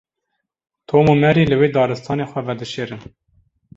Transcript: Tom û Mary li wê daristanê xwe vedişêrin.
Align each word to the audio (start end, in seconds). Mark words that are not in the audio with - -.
Tom 0.89 1.05
û 1.13 1.13
Mary 1.21 1.43
li 1.51 1.57
wê 1.61 1.67
daristanê 1.75 2.25
xwe 2.31 2.41
vedişêrin. 2.47 3.01